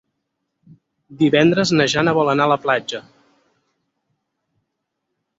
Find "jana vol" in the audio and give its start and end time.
1.93-2.31